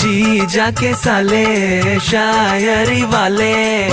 [0.00, 3.84] जी जाके साले शायरी वाले।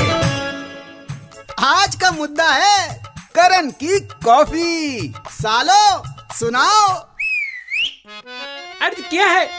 [1.59, 3.03] आज का मुद्दा है
[3.35, 6.03] करण की कॉफ़ी। सालो
[6.35, 6.87] सुनाओ।
[8.81, 9.49] अर्ज़ क्या है?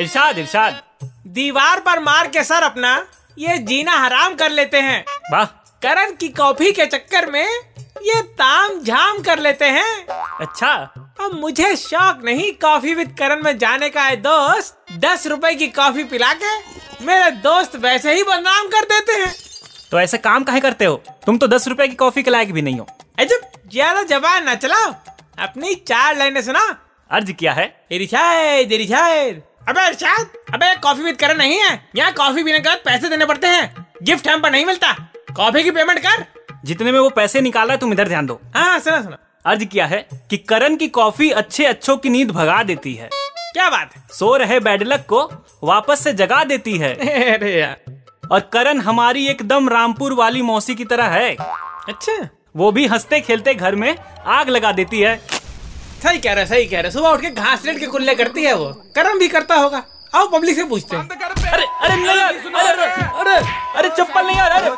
[0.00, 0.82] इरशाद इरशाद।
[1.26, 3.06] दीवार पर मार के सर अपना
[3.38, 5.44] ये जीना हराम कर लेते हैं। वाह।
[5.82, 7.48] करण की कॉफ़ी के चक्कर में
[8.02, 10.06] ये ताम झाम कर लेते हैं।
[10.40, 15.54] अच्छा। अब मुझे शौक नहीं कॉफ़ी विद करण में जाने का है दोस्त। दस रुपए
[15.54, 16.56] की कॉफ़ी पिला के
[17.06, 19.32] मेरे दोस्त वैसे ही बदनाम कर देते हैं।
[19.90, 20.96] तो ऐसे काम काहे करते हो?
[21.26, 22.86] तुम तो दस रुपए की कॉफ़ी के लायक भी नहीं हो।
[23.20, 24.92] अजब ज़्यादा जबान न चलाओ।
[25.38, 26.60] अपनी चार लाइनें सुना
[27.10, 32.44] अर्ज़ किया है। इरिशाद इरिशाद अबे इरशाद अबे कॉफ़ी विद करण नहीं है। यहाँ कॉफ़ी
[32.44, 34.92] पीने के बाद पैसे देने पड़ते हैं। गिफ्ट हम पर नहीं मिलता।
[35.36, 36.24] कॉफ़ी की पेमेंट कर।
[36.64, 39.86] जितने में वो पैसे निकाला है तुम इधर ध्यान दो। हाँ सुना सुना। अर्ज़ किया
[39.86, 43.08] है कि करण की कॉफ़ी अच्छे अच्छों की नींद भगा देती है।
[43.52, 44.02] क्या बात है?
[44.12, 45.22] सो रहे बैडलक को
[45.64, 46.94] वापस से जगा देती है।
[47.34, 47.76] अरे यार।
[48.32, 51.34] और करण हमारी एकदम रामपुर वाली मौसी की तरह है।
[51.88, 55.16] अच्छा। वो भी हँसते खेलते घर में आग लगा देती है।
[56.02, 58.54] सही कह रहे सही कह रहे। सुबह उठ के घास लेट के कुल्ले करती है
[58.54, 59.82] वो। करण भी करता होगा।
[60.14, 61.08] आओ पब्लिक से पूछते हैं।
[61.52, 63.36] अरे अरे नहीं यार अरे अरे अरे
[63.76, 64.70] अरे चप्पल नहीं यार अरे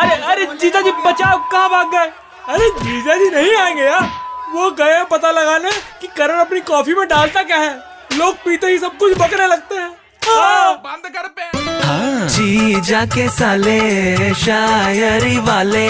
[0.00, 2.10] अरे अरे जीजा जी बचाओ कहाँ भाग गए?
[2.48, 4.08] अरे जीजा जी नहीं आएँगे यार।
[4.52, 7.74] वो गए पता लगाने कि करण अपनी कॉफ़ी में डालता क्या है।
[8.16, 9.90] लोग पीते ही सब कुछ बकने लगते हैं।
[10.86, 11.42] बंद कर पे।
[11.86, 15.88] हाँ। जीजा के साले शायरी वाले।